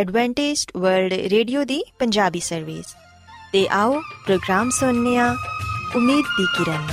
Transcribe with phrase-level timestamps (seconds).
[0.00, 2.84] Adventist World Radio ਦੀ Punjabi service
[3.52, 5.36] ਤੇ ਆਓ ਪ੍ਰੋਗਰਾਮ ਸੁਣਨੇ ਆ
[5.96, 6.86] ਉਮੀਦ ਦੀ ਕਿਰਨ।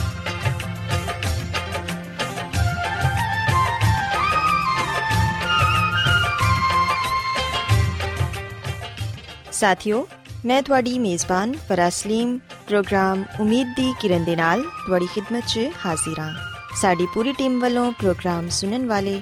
[9.51, 10.07] ਸਾਥਿਓ,
[10.45, 16.33] ਮੈਂ ਤੁਹਾਡੀ ਮੇਜ਼ਬਾਨ ਫਰਾਸਲੀਮ ਪ੍ਰੋਗਰਾਮ ਉਮੀਦ ਦੀ ਕਿਰਨ ਦੇ ਨਾਲ ਤੁਹਾਡੀ ਖidmat 'ਚ ਹਾਜ਼ਰ ਹਾਂ।
[16.75, 19.21] ਸਾਡੀ ਪੂਰੀ ਟੀਮ ਵੱਲੋਂ ਪ੍ਰੋਗਰਾਮ ਸੁਣਨ ਵਾਲੇ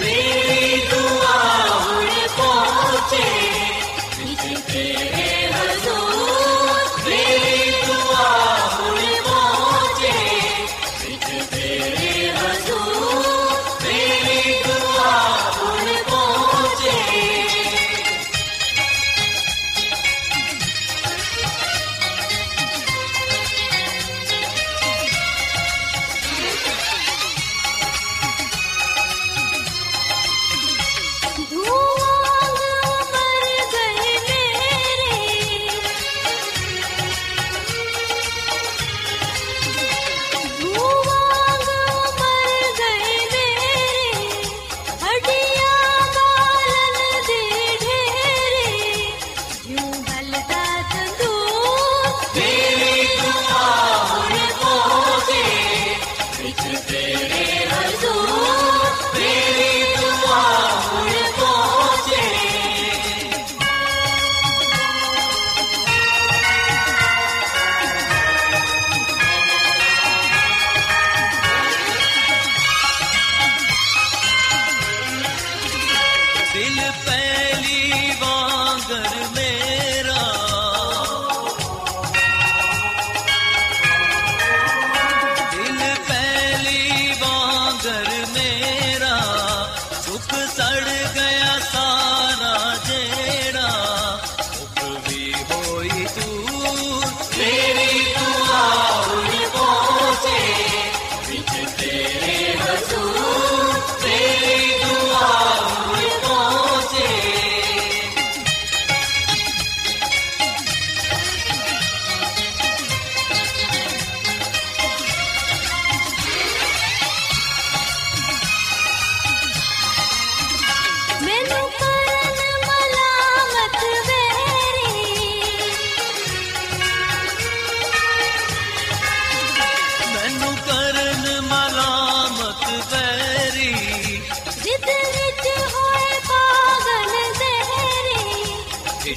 [0.00, 0.49] ਮੇਰੀ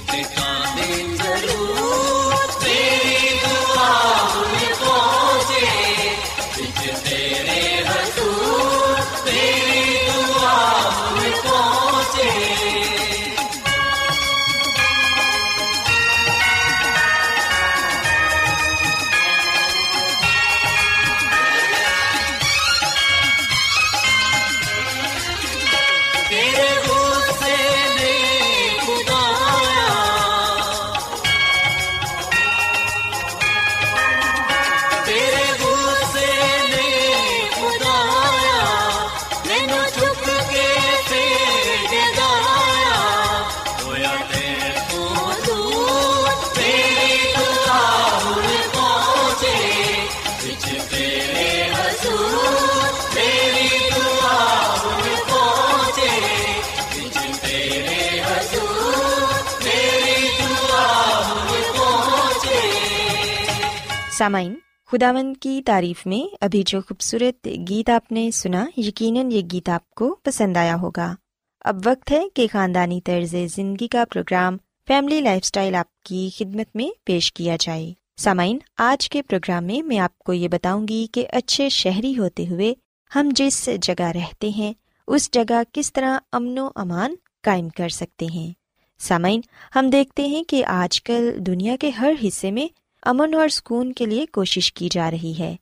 [0.09, 1.12] ठिकाने
[64.23, 64.55] सामाइन
[64.89, 70.57] खुदावंद की तारीफ़ में अभी जो खूबसूरत गीत आपने सुना, यकीनन ये गीत आपको पसंद
[70.57, 71.07] आया होगा।
[71.65, 77.29] अब वक्त है कि खानदानी तर्ज ज़िंदगी का प्रोग्राम फैमिली लाइफस्टाइल आपकी खिदमत में पेश
[77.29, 82.45] किया जाए। सामाइन, आज के प्रोग्राम में मैं आपको ये बताऊँगी कि अच्छे शहरी होते
[82.45, 82.75] हुए
[83.11, 84.73] हम जिस जगह रहते हैं,
[85.07, 88.53] उस जगह किस तरह अमनो अमान कायम कर सकते हैं।
[88.99, 89.43] सामाइन,
[89.73, 92.69] हम देखते हैं कि आजकल दुनिया के हर हिस्से में
[93.05, 95.57] अमन और सुकून के लिए कोशिश की जा रही है।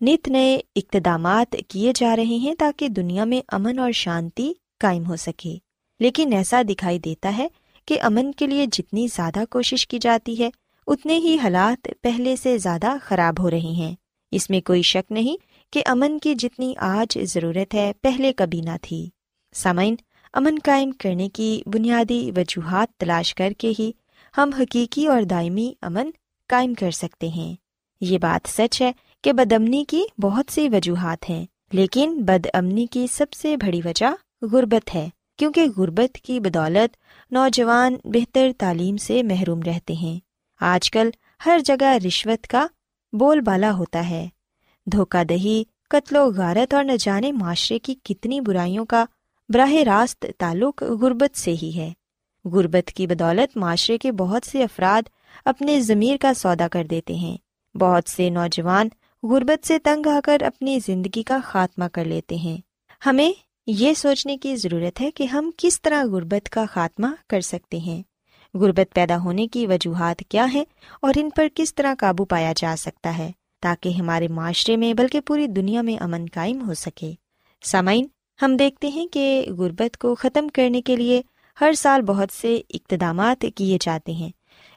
[0.00, 5.16] नित नए इकदाम किए जा रहे हैं ताकि दुनिया में अमन और शांति कायम हो
[5.16, 5.60] सके।
[6.00, 7.50] लेकिन ऐसा दिखाई देता है
[7.88, 10.52] कि अमन के लिए जितनी ज़्यादा कोशिश की जाती है,
[10.86, 13.96] उतने ही हालात पहले से ज़्यादा खराब हो रहे हैं।
[14.32, 15.36] इसमें कोई शक नहीं
[15.72, 19.10] कि अमन की जितनी आज ज़रूरत है पहले कभी ना थी।
[19.54, 19.98] सामाइन,
[20.34, 23.94] अमन कायम करने की बुनियादी वजूहत तलाश करके ही
[24.34, 26.12] हम हकीकी और दायमी अमन
[26.48, 27.56] कायम कर सकते हैं।
[28.02, 28.94] ये बात सच है
[29.24, 35.12] कि बदअमनी की बहुत सी वजूहत हैं, लेकिन बदअमनी की सबसे बड़ी वजह गुर्बत है,
[35.38, 36.96] क्योंकि गुर्बत की बदौलत
[37.32, 40.20] नौजवान बेहतर तालीम से महरूम रहते हैं।
[40.60, 41.12] आजकल
[41.42, 42.68] हर जगह रिश्वत का
[43.14, 44.30] बोलबाला होता है।
[44.88, 49.08] धोखादही कत्लो गारत और न जाने माशरे की कितनी बुराइयों का
[49.50, 51.94] बराह रास्त ताल्लुक गुर्बत से ही है।
[52.46, 55.08] गुर्बत की बदौलत माशरे के बहुत से अफराद
[55.46, 57.38] अपने ज़मीर का सौदा कर देते हैं।
[57.74, 58.90] बहुत से नौजवान
[59.22, 62.62] गुर्बत से तंग आकर अपनी ज़िंदगी का खात्मा कर लेते हैं।
[63.02, 63.34] हमें
[63.66, 68.02] ये सोचने की ज़रूरत है कि हम किस तरह गुर्बत का खात्मा कर सकते हैं।
[68.54, 70.64] गुर्बत पैदा होने की वजूहत क्या हैं
[71.04, 73.32] और इन पर किस तरह काबू पाया जा सकता है,
[73.62, 77.16] ताकि हमारे माशरे में बल्कि पूरी दुनिया में अमन कायम हो सके।
[77.64, 78.08] सामाइन,
[78.40, 81.22] हम देखते हैं कि गुर्बत को ख़त्म करने के लिए
[81.58, 84.32] हर साल बहुत से इकदाम किए जाते हैं।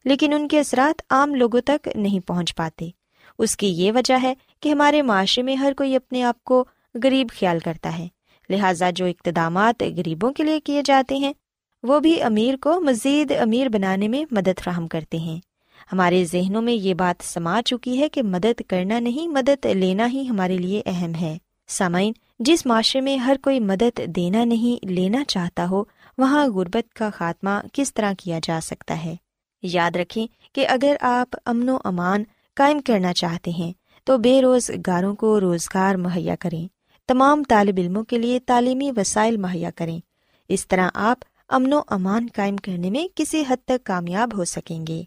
[0.07, 2.93] लेकिन उनके असरात आम लोगों तक नहीं पहुँच पाते।
[3.39, 6.67] उसकी ये वजह है कि हमारे माशरे में हर कोई अपने आप को
[6.97, 8.09] गरीब ख्याल करता है।
[8.51, 11.35] लिहाजा जो इकदाम गरीबों के लिए किए जाते हैं,
[11.85, 15.41] वो भी अमीर को मज़ीद अमीर बनाने में मदद फ्राहम करते हैं।
[15.91, 20.25] हमारे जहनों में ये बात समा चुकी है कि मदद करना नहीं, मदद लेना ही
[20.25, 25.63] हमारे लिए अहम है। सामाइन, जिस माशरे में हर कोई मदद देना नहीं, लेना चाहता
[25.63, 29.17] हो, वहाँ गुर्बत का खात्मा किस तरह किया जा सकता है?
[29.63, 32.25] याद रखें कि अगर आप अमनो अमान
[32.57, 33.73] कायम करना चाहते हैं
[34.07, 36.67] तो बेरोजगारों को रोज़गार मुहैया करें।
[37.09, 40.01] तमाम तालब इल्मों के लिए तालीमी वसाइल मुहैया करें।
[40.49, 41.19] इस तरह आप
[41.49, 45.05] अमनो अमान कायम करने में किसी हद तक कामयाब हो सकेंगे।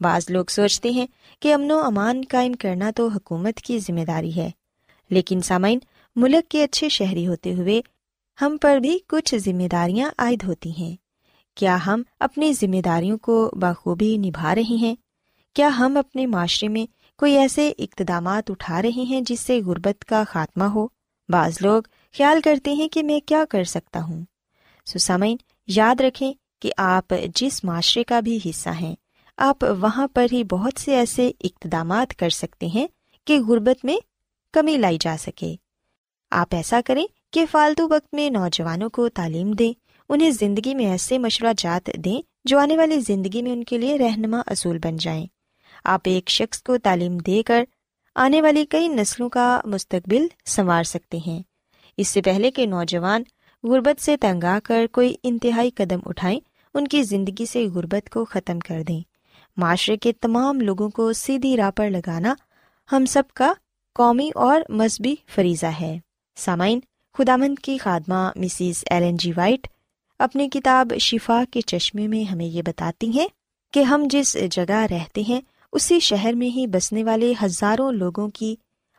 [0.00, 1.08] बाज लोग सोचते हैं
[1.42, 4.52] कि अमनो अमान कायम करना तो हुकूमत की ज़िम्मेदारी है,
[5.10, 5.80] लेकिन सामाइन
[6.16, 7.82] मुल्क के अच्छे शहरी होते हुए
[8.38, 10.96] हम पर भी कुछ जिम्मेदारियाँ आयद होती हैं।
[11.56, 14.96] क्या हम अपनी जिम्मेदारियों को बखूबी निभा रहे हैं?
[15.54, 16.88] क्या हम अपने माशरे में
[17.18, 20.92] कोई ऐसे इकदाम उठा रहे हैं जिससे गुर्बत का खात्मा हो?
[21.30, 24.26] बाज लोग ख्याल करते हैं कि मैं क्या कर सकता हूँ।
[24.86, 25.38] सुसामैन
[25.68, 28.96] याद रखें कि आप जिस माशरे का भी हिस्सा हैं,
[29.38, 32.88] आप वहाँ पर ही बहुत से ऐसे इकदाम कर सकते हैं
[33.26, 34.00] कि गुर्बत में
[34.54, 35.58] कमी लाई जा सके।
[36.32, 39.74] आप ऐसा करें कि फालतू वक्त में नौजवानों को तालीम दें
[40.10, 44.40] उन्हें ज़िंदगी में ऐसे मशवरा जात दें, जो आने वाली ज़िंदगी में उनके लिए रहनमा
[44.48, 45.28] असूल बन जाएँ।
[45.86, 47.66] आप एक शख्स को तालीम देकर
[48.16, 51.44] आने वाली कई नस्लों का मुस्तकबिल संवार सकते हैं।
[51.98, 53.24] इससे पहले कि नौजवान
[53.64, 56.40] गुर्बत से तंग आकर कोई इंतहाई कदम उठाएँ,
[56.74, 59.02] उनकी ज़िंदगी से गुर्बत को ख़त्म कर दें।
[59.56, 62.36] माशरे के तमाम लोगों को सीधी राह पर लगाना
[62.88, 63.54] हम सब का
[63.96, 66.00] कौमी और मजहबी फरीज़ा है।
[66.36, 66.82] सामाइन,
[67.16, 69.66] खुदामंद की खादमा मिसिस एलन जी वाइट
[70.20, 73.28] अपनी किताब शिफा के चश्मे में हमें ये बताती हैं
[73.74, 75.42] कि हम जिस जगह रहते हैं,
[75.72, 78.56] उसी शहर में ही बसने वाले हज़ारों लोगों की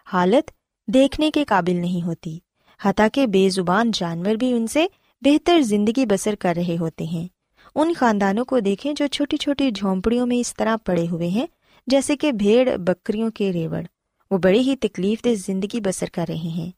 [0.07, 0.51] हालत
[0.88, 2.41] देखने के काबिल नहीं होती,
[2.79, 4.89] हता के बेजुबान जानवर भी उनसे
[5.21, 7.29] बेहतर ज़िंदगी बसर कर रहे होते हैं।
[7.75, 11.47] उन खानदानों को देखें जो छोटी छोटी झोंपड़ियों में इस तरह पड़े हुए हैं,
[11.88, 13.86] जैसे कि भेड़, बकरियों के रेवड़।
[14.31, 16.74] वो बड़ी ही तकलीफ़ दे ज़िंदगी बसर कर रहे हैं।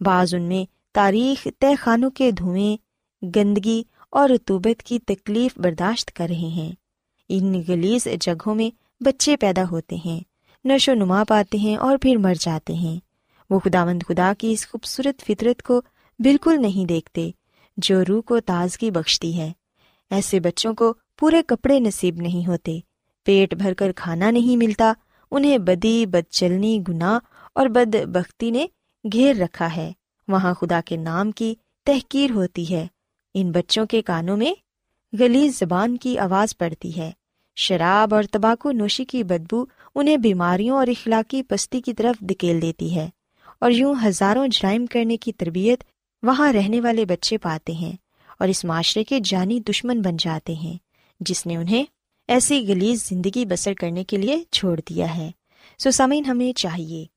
[0.00, 2.78] बाज उनमें तारीख तय खानों के धुएँ
[3.22, 6.76] गंदगी और रतूबत की तकलीफ़ बर्दाश्त कर रहे हैं।
[7.30, 8.72] इन गलीज जगहों में
[9.02, 10.22] बच्चे पैदा होते हैं
[10.64, 13.00] नशो नुमा पाते हैं और फिर मर जाते हैं।
[13.50, 15.84] वो खुदावंद खुदा की इस खूबसूरत फितरत को
[16.20, 17.34] बिल्कुल नहीं देखते,
[17.78, 19.54] जो रूह को ताजगी बख्शती है।
[20.10, 22.82] ऐसे बच्चों को पूरे कपड़े नसीब नहीं होते,
[23.26, 24.96] पेट भरकर खाना नहीं मिलता,
[25.32, 27.18] उन्हें बदी बदचलनी गुनाह
[27.56, 28.68] और बदबख्ती ने
[29.06, 29.94] घेर रखा है।
[30.28, 32.88] वहाँ खुदा के नाम की तहकीर होती है।
[33.34, 34.56] इन बच्चों के कानों में
[35.12, 37.14] गलीज जबान की आवाज़ पड़ती है।
[37.56, 42.88] शराब और तबाकू नोशी की बदबू उन्हें बीमारियों और इखलाकी पस्ती की तरफ़ धकेल देती
[42.88, 43.10] है
[43.62, 45.84] और यूँ हज़ारों जराइम करने की तरबियत
[46.22, 47.96] वहाँ रहने वाले बच्चे पाते हैं
[48.40, 50.78] और इस माशरे के जानी दुश्मन बन जाते हैं,
[51.20, 51.86] जिसने उन्हें
[52.28, 55.32] ऐसी गलीज ज़िंदगी बसर करने के लिए छोड़ दिया है।
[55.80, 57.08] सो सामीन हमें चाहिए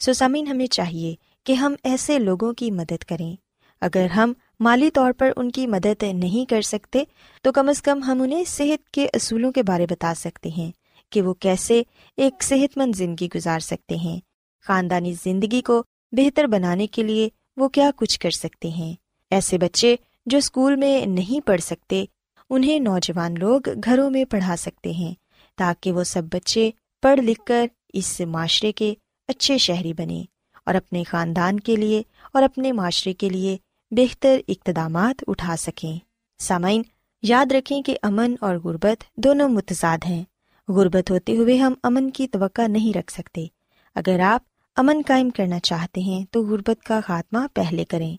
[0.00, 3.36] सो सामीन हमें चाहिए कि हम ऐसे लोगों की मदद करें।
[3.82, 7.06] अगर हम माली तौर पर उनकी मदद नहीं कर सकते
[7.44, 10.72] तो कम अज़ कम हम उन्हें सेहत के असूलों के बारे बता सकते हैं
[11.12, 11.84] कि वो कैसे
[12.18, 14.20] एक सेहतमंद ज़िंदगी गुजार सकते हैं।
[14.64, 15.80] ख़ानदानी ज़िंदगी को
[16.12, 18.96] बेहतर बनाने के लिए वो क्या कुछ कर सकते हैं?
[19.30, 22.08] ऐसे बच्चे जो स्कूल में नहीं पढ़ सकते,
[22.50, 25.14] उन्हें नौजवान लोग घरों में पढ़ा सकते हैं,
[25.58, 28.96] ताकि वो सब बच्चे पढ़ लिख कर इस माशरे के
[29.28, 30.26] अच्छे शहरी बने
[30.68, 32.04] और अपने ख़ानदान के लिए
[32.36, 33.58] और अपने माशरे के लिए
[33.92, 34.96] बेहतर इकदाम
[35.28, 36.00] उठा सकें।
[36.40, 36.84] सामाइन
[37.22, 40.26] याद रखें कि अमन और गुर्बत दोनों मुतजाद हैं।
[40.68, 43.50] गुर्बत होते हुए हम अमन की तवक्का नहीं रख सकते।
[43.96, 44.44] अगर आप
[44.76, 48.18] अमन कायम करना चाहते हैं तो गुर्बत का खात्मा पहले करें।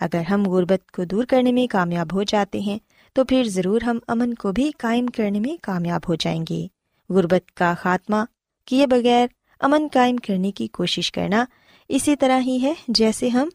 [0.00, 2.80] अगर हम गुर्बत को दूर करने में कामयाब हो जाते हैं
[3.16, 6.68] तो फिर ज़रूर हम अमन को भी कायम करने में कामयाब हो जाएँगे।
[7.10, 8.26] गुर्बत का खात्मा
[8.68, 9.30] किए बगैर
[9.60, 11.46] अमन कायम करने की कोशिश करना
[11.90, 13.50] इसी तरह ही है जैसे हम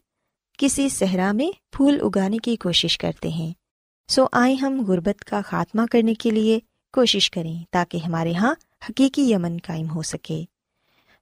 [0.61, 3.53] किसी सहरा में फूल उगाने की कोशिश करते हैं।
[4.09, 6.61] सो आए हम गुर्बत का खात्मा करने के लिए
[6.93, 8.55] कोशिश करें ताकि हमारे यहाँ
[8.89, 10.47] हकीकी यमन कायम हो सके।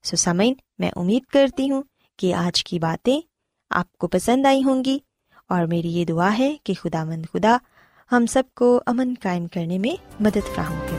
[0.03, 1.83] सो समैन मैं उम्मीद करती हूँ
[2.19, 3.21] कि आज की बातें
[3.71, 5.01] आपको पसंद आई होंगी
[5.51, 7.59] और मेरी ये दुआ है कि खुदामंद खुदा
[8.11, 10.98] हम सबको अमन कायम करने में मदद फ्राहम करे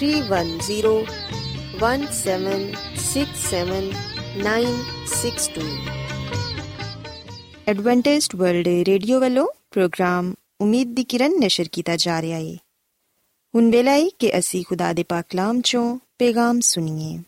[0.00, 0.94] three one zero
[1.80, 2.64] one seven
[3.02, 3.90] six seven
[4.42, 4.82] nine
[5.12, 5.68] six two
[7.68, 12.54] Adventist world radio ਵੱਲੋਂ ਪ੍ਰੋਗਰਾਮ ਉਮੀਦ ਦੀ ਕਿਰਨ ਨਸ਼ਰ ਕੀਤਾ ਜਾ ਰਿਹਾ ਹੈ
[13.54, 17.18] ਹੁਣ ਵੇਲਾ ਹੈ ਕਿ ਅਸੀਂ ਖੁਦਾ ਦੇ ਪਾਕ ਕਲਾਮ ਚੋਂ ਪੈਗਾਮ ਸੁਣੀਏ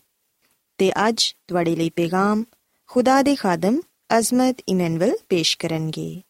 [0.79, 2.43] ਤੇ ਅੱਜ ਤੁਹਾਡੇ ਲਈ ਪੈਗਾਮ
[2.89, 3.81] ਖੁਦਾ ਦੇ ਖਾਦਮ
[4.19, 6.21] ਅਜ਼ਮਤ ਇਮਨੁਅਲ ਪੇਸ਼ ਕਰਨਗੇ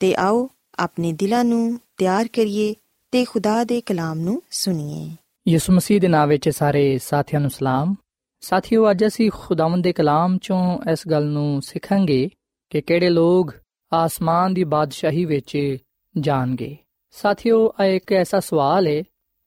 [0.00, 0.48] ਤੇ ਆਓ
[0.78, 2.74] ਆਪਣੇ ਦਿਲਾਂ ਨੂੰ ਤਿਆਰ ਕਰੀਏ
[3.12, 5.10] ਤੇ ਖੁਦਾ ਦੇ ਕਲਾਮ ਨੂੰ ਸੁਣੀਏ
[5.47, 7.95] ਯਿਸੂ ਮਸੀਹ ਦੇ ਨਾਮ ਵਿੱਚ ਸਾਰੇ ਸਾਥੀਆਂ ਨੂੰ ਸਲਾਮ।
[8.41, 12.29] ਸਾਥੀਓ, ਅੱਜ ਅਸੀਂ ਖੁਦਾਵੰਦ ਦੇ ਕਲਾਮ ਚੋਂ ਇਸ ਗੱਲ ਨੂੰ ਸਿੱਖਾਂਗੇ
[12.69, 13.53] ਕਿ ਕਿਹੜੇ ਲੋਕ
[13.93, 15.77] ਆਸਮਾਨ ਦੀ ਬਾਦਸ਼ਾਹੀ ਵਿੱਚ
[16.19, 16.77] ਜਾਣਗੇ।
[17.11, 19.03] ਸਾਥੀਓ ਇਹ ਇੱਕ ਐਸਾ ਸਵਾਲ ਹੈ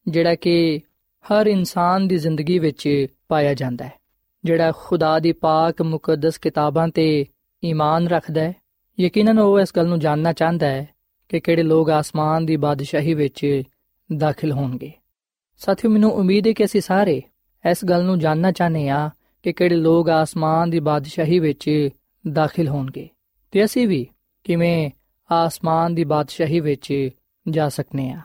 [0.09, 0.81] ਜਿਹੜਾ ਕਿ
[1.25, 3.93] ਹਰ ਇਨਸਾਨ ਦੀ ਜ਼ਿੰਦਗੀ ਵਿੱਚ ਪਾਇਆ ਜਾਂਦਾ ਹੈ,
[4.45, 7.27] ਜਿਹੜਾ ਖੁਦਾ ਦੀ ਪਾਕ ਮੁਕੱਦਸ ਕਿਤਾਬਾਂ ਤੇ
[7.65, 8.53] ਈਮਾਨ ਰੱਖਦਾ ਹੈ।
[9.01, 10.89] ਯਕੀਨਨ ਉਹ ਇਸ ਗੱਲ ਨੂੰ ਜਾਣਨਾ ਚਾਹੁੰਦਾ ਹੈ
[11.29, 13.63] ਕਿ ਕਿਹੜੇ ਲੋਕ ਆਸਮਾਨ ਦੀ ਬਾਦਸ਼ਾਹੀ ਵਿੱਚ
[14.17, 14.93] ਦਾਖਲ ਹੋਣਗੇ।
[15.61, 17.23] ਸਾਥੀਓ, ਮੈਨੂੰ ਉਮੀਦ ਹੈ ਕਿ ਅਸੀਂ ਸਾਰੇ
[17.71, 19.11] ਇਸ ਗੱਲ ਨੂੰ ਜਾਣਨਾ ਚਾਹਨੇ ਆ
[19.43, 21.89] ਕਿ ਕਿਹੜੇ ਲੋਕ ਆਸਮਾਨ ਦੀ ਬਾਦਸ਼ਾਹੀ ਵਿੱਚ
[22.33, 23.09] ਦਾਖਲ ਹੋਣਗੇ
[23.51, 24.07] ਤੇ ਅਸੀਂ ਵੀ
[24.45, 24.91] ਕਿਵੇਂ
[25.31, 27.09] ਆਸਮਾਨ ਦੀ ਬਾਦਸ਼ਾਹੀ ਵਿੱਚ
[27.49, 28.21] ਜਾ ਸਕਨੇ ਆ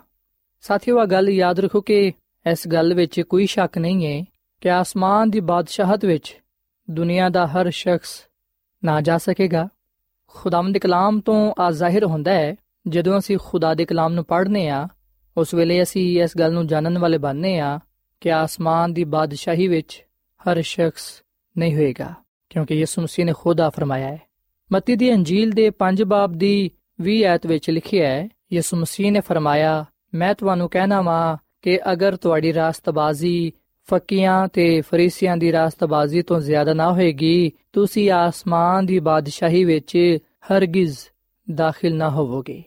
[0.62, 2.12] ਸਾਥੀਓ ਆ ਗੱਲ ਯਾਦ ਰੱਖੋ ਕਿ
[2.52, 4.26] ਇਸ ਗੱਲ ਵਿੱਚ ਕੋਈ ਸ਼ੱਕ ਨਹੀਂ ਹੈ
[4.62, 6.42] ਕਿ ਆਸਮਾਨ ਦੀ ਬਾਦਸ਼ਾਹਤ ਵਿੱਚ
[6.90, 8.26] ਦੁਨੀਆ ਦਾ ਹਰ ਸ਼ਖਸ
[8.84, 9.68] ਨਾ ਜਾ ਸਕੇਗਾ।
[10.28, 12.56] ਖੁਦਾਵੰਦ ਦੇ ਕਲਾਮ ਤੋਂ ਆ ਜ਼ਾਹਿਰ ਹੁੰਦਾ ਹੈ,
[12.88, 14.88] ਜਦੋਂ ਅਸੀਂ ਖੁਦਾ ਦੇ ਕਲਾਮ ਨੂੰ ਪੜ੍ਹਨੇ ਆ
[15.38, 17.80] ਉਸ ਵੇਲੇ ਅਸੀਂ ਇਸ ਗੱਲ ਨੂੰ ਜਾਣਨ ਵਾਲੇ ਬਣਨੇ ਆ
[18.22, 20.06] ਕਿ ਆਸਮਾਨ ਦੀ ਬਾਦਸ਼ਾਹੀ ਵਿੱਚ
[20.42, 21.22] ਹਰ ਸ਼ਖਸ
[21.58, 22.14] ਨਹੀਂ ਹੋਏਗਾ,
[22.50, 24.22] ਕਿਉਂਕਿ ਯਿਸੂ ਮਸੀਹ ਨੇ ਖੁਦ ਆ ਫਰਮਾਇਆ ਹੈ।
[24.72, 29.20] ਮਤੀ ਦੀ ਅੰਜੀਲ ਦੇ 5 ਬਾਬ ਦੀ 20 ਐਤ ਵਿੱਚ ਲਿਖਿਆ ਹੈ, ਯਿਸੂ ਮਸੀਹ ਨੇ
[29.20, 33.52] ਫਰਮਾਇਆ, ਮੈਂ ਤੁਹਾਨੂੰ ਕਹਿਣਾ ਵਾਂ ਕਿ ਅਗਰ ਤੁਹਾਡੀ ਰਾਸਤਬਾਜ਼ੀ
[33.90, 40.18] ਫਕੀਆਂ ਤੇ ਫਰੀਸੀਆਂ ਦੀ ਰਾਸਤਬਾਜ਼ੀ ਤੋਂ ਜ਼ਿਆਦਾ ਨਾ ਹੋਏਗੀ, ਤੁਸੀਂ ਆਸਮਾਨ ਦੀ ਬਾਦਸ਼ਾਹੀ ਵਿੱਚ
[40.52, 40.98] ਹਰਗਿਜ਼
[41.54, 42.64] ਦਾਖਲ ਨਾ ਹੋਵੋਗੇ।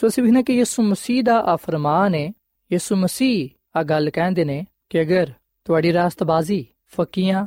[0.00, 2.32] ਸੋ ਅਸੀਂ ਵੀ ਨਾ ਕਿ ਯਿਸੂ ਮਸੀਹ ਦਾ ਆ ਫਰਮਾਨ ਹੈ।
[2.72, 5.32] ਯਿਸੂ ਮਸੀਹ ਆ ਗੱਲ ਕਹਿੰਦੇ ਨੇ ਕਿ ਅਗਰ
[5.64, 7.46] ਤੁਹਾਡੀ ਰਾਸਤਬਾਜ਼ੀ ਫਕੀਆਂ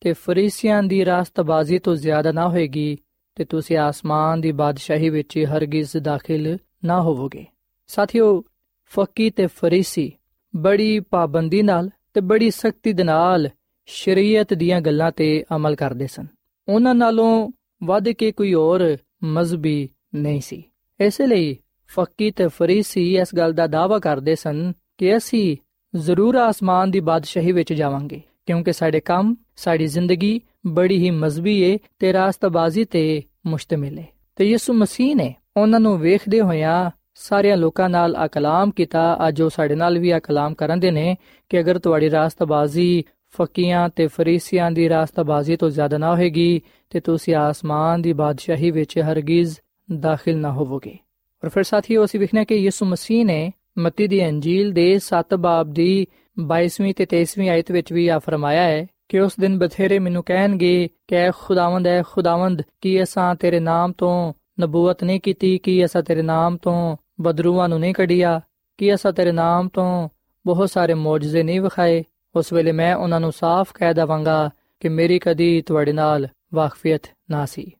[0.00, 2.98] ਤੇ ਫਰੀਸੀਆਂ ਦੀ ਰਾਸਤਬਾਜ਼ੀ ਤੋਂ ਜ਼ਿਆਦਾ ਨਾ ਹੋਏਗੀ,
[3.34, 7.46] ਤੇ ਤੁਸੀਂ ਆਸਮਾਨ ਦੀ ਬਾਦਸ਼ਾਹੀ ਵਿੱਚ ਹਰਗਿਜ਼ ਦਾਖਲ ਨਾ ਹੋਵੋਗੇ।
[7.86, 8.44] ਸਾਥੀਓ,
[8.86, 10.12] ਫਕੀ ਤੇ ਫਰੀਸੀ
[10.56, 13.50] ਬੜੀ ਪਾਬੰਦੀ ਨਾਲ ਤੇ ਬੜੀ ਸਖਤੀ ਦੇ ਨਾਲ
[13.86, 16.26] ਸ਼ਰੀਅਤ ਦੀਆਂ ਗੱਲਾਂ ਤੇ ਅਮਲ ਕਰਦੇ ਸਨ।
[16.68, 17.50] ਉਹਨਾਂ ਨਾਲੋਂ
[17.82, 20.62] ਵੱਧ ਕੇ ਕੋਈ ਹੋਰ ਮਜ਼ਬੀ ਨਹੀਂ ਸੀ।
[21.00, 21.56] ਇਸੇ ਲਈ
[21.88, 25.56] ਫੱਕੀ ਤੇ ਫਰੀਸੀ ਇਸ ਗੱਲ ਦਾ ਦਾਅਵਾ ਕਰਦੇ ਸਨ ਕਿ ਅਸੀਂ
[25.98, 31.78] ਜ਼ਰੂਰ ਆਸਮਾਨ ਦੀ ਬਾਦਸ਼ਾਹੀ ਵਿੱਚ ਜਾਵਾਂਗੇ, ਕਿਉਂਕਿ ਸਾਡੇ ਕੰਮ, ਸਾਡੀ ਜ਼ਿੰਦਗੀ ਬੜੀ ਹੀ ਮਜ਼ਬੀ ਏ
[31.98, 34.04] ਤੇ ਰਾਸਤਬਾਜ਼ੀ ਤੇ ਮੁਸ਼ਤਮਿਲ ਏ।
[34.36, 39.42] ਤੇ ਯਿਸੂ ਮਸੀਹ ਨੇ ਉਹਨਾਂ ਨੂੰ ਵੇਖਦੇ ਹੋਇਆਂ ਸਾਰਿਆਂ ਲੋਕਾਂ ਨਾਲ ਆ ਕਲਾਮ ਕੀਤਾ। ਅੱਜ
[39.42, 41.16] ਉਹ ਸਾਡੇ ਨਾਲ ਵੀ ਆ ਕਲਾਮ ਕਰਨਦੇ ਨੇ
[41.48, 46.60] ਕਿ ਅਗਰ ਤੁਹਾਡੀ ਰਾਸਤਬਾਜ਼ੀ ਫਕੀਆਂ ਤੇ ਫਰੀਸੀਆਂ ਦੀ ਰਾਸਤਬਾਜ਼ੀ ਤੋਂ ਜ਼ਿਆਦਾ ਨਾ ਹੋਏਗੀ,
[46.90, 49.56] ਤੇ ਤੁਸੀਂ ਆਸਮਾਨ ਦੀ ਬਾਦਸ਼ਾਹੀ ਵਿੱਚ ਹਰਗਿਜ਼
[50.00, 50.98] ਦਾਖਲ ਨਾ ਹੋਵੋਗੇ।
[51.44, 55.72] ਪਰ ਫਿਰ ਸਾਥੀਓ ਅਸੀਂ ਵਿਖਣਾ ਕਿ ਯਿਸੂ ਮਸੀਹ ਨੇ ਮਤੀ ਦੀ ਅੰਜੀਲ ਦੇ 7 ਬਾਬ
[55.72, 56.06] ਦੀ
[56.54, 60.88] 22ਵੀਂ ਤੇ 23ਵੀਂ ਆਇਤ ਵਿੱਚ ਵੀ ਆ ਫਰਮਾਇਆ ਹੈ ਕਿ ਉਸ ਦਿਨ ਬਥੇਰੇ ਮੈਨੂੰ ਕਹਿਣਗੇ
[61.08, 66.02] ਕਿ ਐ ਖੁਦਾਵੰਦ ਐ ਖੁਦਾਵੰਦ, ਕੀ ਅਸਾਂ ਤੇਰੇ ਨਾਮ ਤੋਂ ਨਬੂਵਤ ਨਹੀਂ ਕੀਤੀ, ਕੀ ਅਸਾਂ
[66.02, 68.40] ਤੇਰੇ ਨਾਮ ਤੋਂ ਬਦਰੂਆਂ ਨੂੰ ਨਹੀਂ ਕੱਢਿਆ,
[68.78, 70.08] ਕੀ ਅਸਾਂ ਤੇਰੇ ਨਾਮ ਤੋਂ
[70.46, 72.04] ਬਹੁਤ ਸਾਰੇ ਮੌਜਜ਼ੇ ਨਹੀਂ ਵਿਖਾਏ?
[72.36, 77.46] ਉਸ ਵੇਲੇ ਮੈਂ ਉਹਨਾਂ ਨੂੰ ਸਾਫ਼ ਕਹਿ ਦਵਾਂਗਾ ਕਿ ਮੇਰੀ ਕਦੀ ਤੁਹਾਡੇ ਨਾਲ ਵਾਕਫੀਅਤ ਨਾ
[77.46, 77.70] ਸੀ।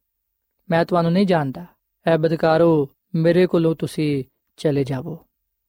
[0.70, 1.66] ਮੈਂ ਤੁਹਾਨੂੰ ਨਹੀਂ ਜਾਣਦਾ।
[2.06, 4.24] ਐ ਬਦਕਾਰੋ ਮੇਰੇ ਕੋਲੋਂ ਤੁਸੀਂ
[4.56, 5.18] ਚਲੇ ਜਾਵੋ।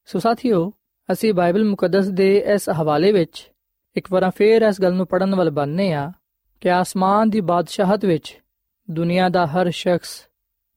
[0.06, 0.72] ਸੋ ਸਾਥੀਓ,
[1.12, 3.52] ਅਸੀਂ ਬਾਈਬਲ ਮੁਕੱਦਸ ਦੇ ਇਸ ਹਵਾਲੇ ਵਿੱਚ
[3.96, 6.12] ਇੱਕ ਵਾਰ ਫੇਰ ਇਸ ਗੱਲ ਨੂੰ ਪੜਨ ਵੱਲ ਬੰਨੇ ਆ
[6.60, 8.40] ਕਿ ਆਸਮਾਨ ਦੀ ਬਾਦਸ਼ਾਹਤ ਵਿੱਚ
[8.90, 10.28] ਦੁਨੀਆ ਦਾ ਹਰ ਸ਼ਖਸ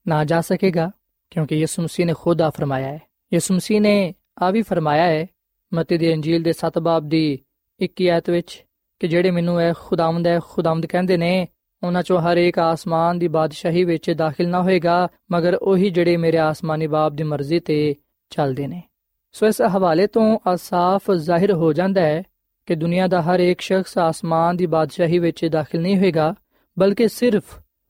[0.08, 0.92] ਨਾ ਜਾ ਸਕੇਗਾ,
[1.30, 3.02] ਕਿਉਂਕਿ ਯਿਸੂ ਮਸੀਹ ਨੇ ਖੁਦ ਆ ਫਰਮਾਇਆ ਹੈ।
[3.34, 5.28] ਯਿਸੂ ਮਸੀਹ ਨੇ ਆ ਵੀ ਫਰਮਾਇਆ ਹੈ,
[5.74, 7.40] ਮਤੀ ਦੀ ਅੰਜੀਲ ਦੇ 7 ਬਾਬ ਦੀ
[7.80, 8.66] 21 ਆਇਤ ਵਿੱਚ
[9.00, 11.48] ਕਿ ਜਿਹੜੇ ਮੈਨੂੰ ਇਹ ਖੁਦਾਵੰਦ ਹੈ ਖੁਦਾਵੰਦ ਕਹਿੰਦੇ ਨੇ
[11.84, 16.88] ਉਹਨਾਂ ਚੋਂ ਹਰੇਕ ਆਸਮਾਨ ਦੀ ਬਾਦਸ਼ਾਹੀ ਵਿੱਚ ਦਾਖਲ ਨਾ ਹੋਏਗਾ, ਮਗਰ ਉਹੀ ਜਿਹੜੇ ਮੇਰੇ ਆਸਮਾਨੀ
[16.88, 17.96] ਬਾਪ ਦੀ ਮਰਜ਼ੀ ਤੇ
[18.30, 18.84] ਚੱਲਦੇ ਨੇ।
[19.32, 22.24] ਸੋ ਇਸ ਹਵਾਲੇ ਤੋਂ ਅਸਾਫ ਜ਼ਾਹਿਰ ਹੋ ਜਾਂਦਾ ਹੈ
[22.66, 26.36] ਕਿ ਦੁਨੀਆ ਦਾ ਹਰ ਇੱਕ ਸ਼ਖਸ ਆਸਮਾਨ ਦੀ ਬਾਦਸ਼ਾਹੀ ਵਿੱਚ ਦਾਖਲ ਨਹੀਂ ਹੋਏਗਾ,
[26.80, 27.44] ਬਲਕਿ ਸਿਰਫ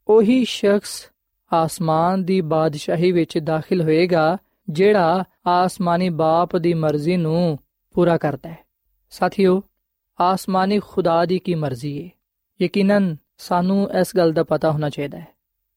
[0.08, 1.10] ਉਹੀ ਸ਼ਖਸ
[1.54, 4.38] ਆਸਮਾਨ ਦੀ ਬਾਦਸ਼ਾਹੀ ਵਿੱਚ ਦਾਖਲ ਹੋਏਗਾ,
[4.70, 7.60] ਜਿਹੜਾ ਆਸਮਾਨੀ ਬਾਪ ਦੀ ਮਰਜ਼ੀ ਨੂੰ
[7.94, 8.58] ਪੂਰਾ ਕਰਦਾ ਹੈ।
[9.10, 9.62] ਸਾਥੀਓ,
[10.22, 12.10] ਆਸਮਾਨੀ ਖੁਦਾ ਦੀ ਕੀ ਮਰਜ਼ੀ ਹੈ
[12.62, 15.28] ਯਕੀਨਨ ਸਾਨੂੰ ਇਸ ਗੱਲ ਦਾ ਪਤਾ ਹੋਣਾ ਚਾਹੀਦਾ ਹੈ।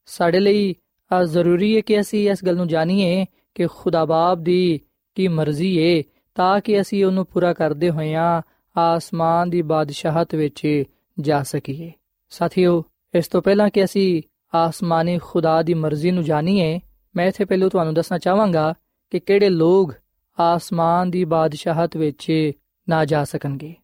[0.06, 0.74] ਸਾਡੇ ਲਈ
[1.12, 4.80] ਆ ਜ਼ਰੂਰੀ ਹੈ ਕਿ ਅਸੀਂ ਇਸ ਗੱਲ ਨੂੰ ਜਾਣੀਏ ਕਿ ਖੁਦਾ ਬਾਪ ਦੀ
[5.14, 6.02] ਕੀ ਮਰਜ਼ੀ ਹੈ
[6.34, 8.42] ਤਾਂ ਕਿ ਅਸੀਂ ਉਹਨੂੰ ਪੂਰਾ ਕਰਦੇ ਹੋਇਆਂ
[8.76, 10.82] ਆਸਮਾਨ ਦੀ ਬਾਦਸ਼ਾਹਤ ਵਿੱਚ
[11.20, 11.92] ਜਾ ਸਕੀਏ।
[12.30, 12.84] ਸਾਥੀਓ,
[13.14, 14.22] ਇਸ ਤੋਂ ਪਹਿਲਾਂ ਕਿ ਅਸੀਂ
[14.54, 16.80] ਆਸਮਾਨੀ ਖੁਦਾ ਦੀ ਮਰਜ਼ੀ ਨੂੰ ਜਾਣੀਏ,
[17.16, 18.74] ਮੈਂ ਇੱਥੇ ਪਹਿਲਾਂ ਤੁਹਾਨੂੰ ਦੱਸਣਾ ਚਾਹਾਂਗਾ
[19.10, 19.94] ਕਿ ਕਿਹੜੇ ਲੋਕ
[20.40, 22.52] ਆਸਮਾਨ ਦੀ ਬਾਦਸ਼ਾਹਤ ਵਿੱਚ
[22.88, 23.74] ਨਾ ਜਾ ਸਕਣਗੇ।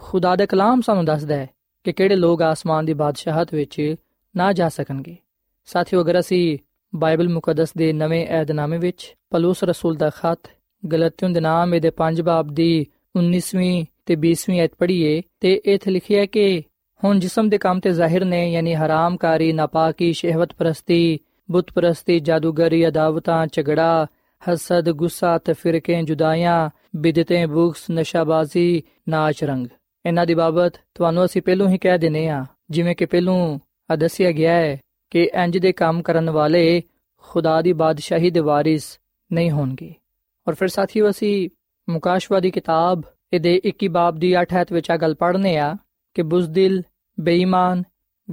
[0.00, 1.48] ਖੁਦਾ ਦਾ ਕਲਾਮ ਸਾਨੂੰ ਦੱਸਦਾ ਹੈ
[1.84, 3.94] ਕਿ ਕਿਹੜੇ ਲੋਕ ਆਸਮਾਨ ਦੀ ਬਾਦਸ਼ਾਹਤ ਵਿੱਚ
[4.36, 5.16] ਨਾ ਜਾ ਸਕਣਗੇ।
[5.64, 6.58] ਸਾਥੀਓ, ਅਗਰ ਅਸੀਂ
[6.94, 10.50] ਬਾਈਬਲ ਮੁਕੱਦਸ ਦੇ ਨਵੇਂ ਏਧਨਾਮੇ ਵਿੱਚ ਪਲੂਸ ਰਸੂਲ ਦਾ ਖਤ
[10.92, 16.26] ਗਲਤੀਆਂ ਦੇ ਨਾਮ ਦੇ 5 ਬਾਬ ਦੀ 19ਵੀਂ ਤੇ 20ਵੀਂ ਐਤ ਪੜ੍ਹੀਏ ਤੇ ਇੱਥੇ ਲਿਖਿਆ
[16.26, 16.62] ਕਿ
[17.04, 21.18] ਹੁਣ ਜਿਸਮ ਦੇ ਕੰਮ ਤੇ ਜ਼ਾਹਿਰ ਨੇ, ਯਾਨੀ ਹਰਾਮਕਾਰੀ, ਨਾਪਾਕੀ, ਸ਼ਹਿਵਤ ਪ੍ਰਸਤੀ,
[21.50, 24.06] ਬੁੱਤ ਪ੍ਰਸਤੀ, ਜਾਦੂਗਰੀ, ਅਦਾਵਤਾਂ, ਝਗੜਾ,
[24.42, 29.66] ਹਸਦ, ਗੁੱਸਾ ਤੇ ਫਿਰਕੇ ਜੁਦਾਈਆਂ, ਬਿਦਤੇ ਬੁਕਸ ਨਸ਼ਾਬਾਜ਼ੀ, ਨਾਚ ਰੰਗ।
[30.06, 34.52] ਇਹਨਾਂ ਦੀ ਬਾਬਤ ਤੁਹਾਨੂੰ ਅਸੀਂ ਪਹਿਲਾਂ ਹੀ ਕਹਿ ਦਿੰਨੇ ਆ ਜਿਵੇਂ ਕਿ ਪਹਿਲਾਂ ਦੱਸਿਆ ਗਿਆ
[34.52, 36.82] ਹੈ ਕਿ ਇੰਜ ਦੇ ਕੰਮ ਕਰਨ ਵਾਲੇ
[37.16, 38.98] ਖੁਦਾ ਦੀ ਬਾਦਸ਼ਾਹੀ ਦੇ ਵਾਰਿਸ
[39.32, 39.94] ਨਹੀਂ ਹੋਣਗੇ।
[40.48, 41.50] ਔਰ ਫਿਰ ਸਾਥੀਓ ਅਸੀਂ
[41.88, 45.76] ਮੁਕਾਸ਼ਵਾ ਦੀ ਕਿਤਾਬ ਇਹਦੇ 21 ਬਾਬ ਦੀ 8 ਹੱਥ ਵਿੱਚ ਆ ਗੱਲ ਪੜ੍ਹਨੇ ਆ
[46.14, 46.82] ਕਿ ਬੁਜ਼ਦਿਲ,
[47.20, 47.82] ਬੇਈਮਾਨ,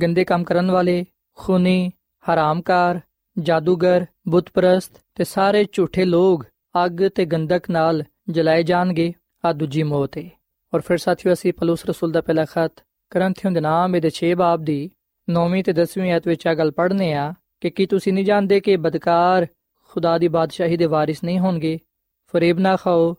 [0.01, 1.91] ਗੰਦੇ ਕੰਮ ਕਰਨ ਵਾਲੇ, ਖੂਨੀ,
[2.31, 2.99] ਹਰਾਮਕਾਰ,
[3.39, 6.45] ਜਾਦੂਗਰ, ਬੁੱਤਪਰਸਤ ਤੇ ਸਾਰੇ ਝੂਠੇ ਲੋਕ
[6.85, 9.13] ਅੱਗ ਤੇ ਗੰਦਕ ਨਾਲ ਜਲਾਏ ਜਾਣਗੇ
[9.45, 10.29] ਆ ਦੂਜੀ ਮੌਤ ਹੈ
[10.73, 14.63] ਔਰ ਫਿਰ ਸਾਥੀਓ ਅਸੀਂ ਪਲੂਸ ਰਸੂਲ ਦਾ ਪਹਿਲਾ ਖਤ ਕਰੰਥੀਆਂ ਦੇ ਨਾਮ ਇਹਦੇ 6 ਬਾਬ
[14.63, 14.79] ਦੀ
[15.27, 18.75] 9ਵੀਂ ਤੇ 10ਵੀਂ ਆਇਤ ਵਿੱਚ ਆ ਗੱਲ ਪੜ੍ਹਨੇ ਆ ਕਿ ਕੀ ਤੁਸੀਂ ਨਹੀਂ ਜਾਣਦੇ ਕਿ
[18.77, 19.47] ਬਦਕਾਰ
[19.89, 21.79] ਖੁਦਾ ਦੀ ਬਾਦਸ਼ਾਹੀ ਦੇ ਵਾਰਿਸ ਨਹੀਂ ਹੋਣਗੇ?
[22.27, 23.15] ਫਰੇਬ ਨਾ ਖਾਓ,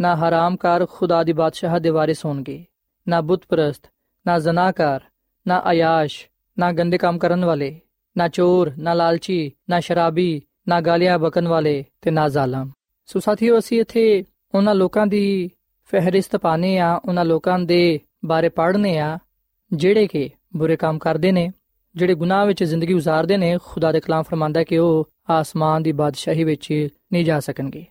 [0.00, 2.64] ਨਾ ਹਰਾਮਕਾਰ ਖੁਦਾ ਦੀ ਬਾਦਸ਼ਾਹ ਦੇ ਵਾਰਿਸ ਹੋਣਗੇ।
[3.08, 3.90] ਨਾ ਬੁੱਤਪਰਸਤ,
[4.26, 5.00] ਨਾ ਜ਼ਨਾਕਾਰ
[5.46, 6.26] ਨਾ ਆਯਾਸ਼
[6.58, 7.80] ਨਾ ਗੰਦੇ ਕੰਮ ਕਰਨ ਵਾਲੇ,
[8.16, 12.70] ਨਾ ਚੋਰ, ਨਾ ਲਾਲਚੀ, ਨਾ ਸ਼ਰਾਬੀ, ਨਾ ਗਾਲੀਆਂ ਬਕਨ ਵਾਲੇ ਤੇ ਨਾ ਜ਼ਾਲਮ।
[13.06, 15.50] ਸੋ ਸਾਥੀਓ ਅਸੀਂ ਇੱਥੇ ਉਹਨਾਂ ਲੋਕਾਂ ਦੀ
[15.92, 19.18] ਫਹਿਰਿਸਤ ਪਾਣੇ ਆ, ਉਹਨਾਂ ਲੋਕਾਂ ਦੇ ਬਾਰੇ ਪੜ੍ਹਨੇ ਆ,
[19.72, 21.52] ਜਿਹੜੇ ਕਿ ਬੁਰੇ ਕੰਮ ਕਰਦੇ ਨੇ,
[21.96, 26.44] ਜਿਹੜੇ ਗੁਨਾਹ ਵਿੱਚ ਜ਼ਿੰਦਗੀ گزارਦੇ ਨੇ, ਖੁਦਾ ਦੇ ਕਲਾਮ ਫਰਮਾਂਦਾ ਕਿ ਉਹ ਆਸਮਾਨ ਦੀ ਬਾਦਸ਼ਾਹੀ
[26.44, 27.84] ਵਿੱਚ ਨਹੀਂ ਜਾ ਸਕਣਗੇ।